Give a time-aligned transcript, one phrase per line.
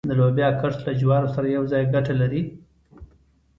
[0.09, 2.41] د لوبیا کښت له جوارو سره یوځای ګټه لري؟